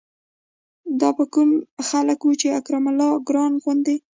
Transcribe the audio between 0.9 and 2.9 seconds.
دا به کوم خلق وو چې د اکرام